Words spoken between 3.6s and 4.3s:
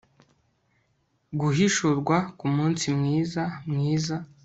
mwiza